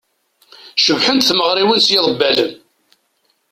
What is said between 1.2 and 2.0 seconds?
tmeɣriwin s